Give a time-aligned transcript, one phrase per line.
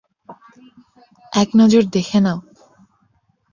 [1.33, 2.39] এক নজর দেখে নাও।